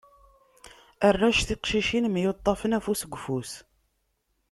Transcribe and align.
Arrac 1.07 1.39
tiqcicin, 1.47 2.05
myuṭṭafen 2.13 2.75
afus 2.77 3.01
deg 3.03 3.13
ufus. 3.17 3.51